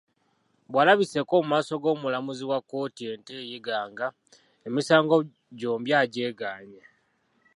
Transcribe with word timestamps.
Bw'alabiseeko 0.71 1.33
mu 1.41 1.47
maaso 1.51 1.73
g'omulamuzi 1.81 2.43
wa 2.51 2.59
kkooti 2.61 3.03
ento 3.13 3.33
e 3.43 3.45
Iganga, 3.57 4.07
emisango 4.67 5.15
gyombi 5.59 5.91
agyegaanye. 6.01 6.81